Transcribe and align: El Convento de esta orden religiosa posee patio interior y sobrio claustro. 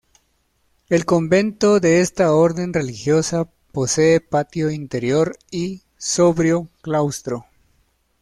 El 0.89 1.05
Convento 1.05 1.79
de 1.79 2.01
esta 2.01 2.33
orden 2.33 2.73
religiosa 2.73 3.47
posee 3.71 4.19
patio 4.19 4.71
interior 4.71 5.37
y 5.51 5.83
sobrio 5.99 6.67
claustro. 6.81 7.45